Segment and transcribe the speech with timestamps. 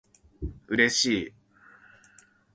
[0.67, 1.33] 嬉しい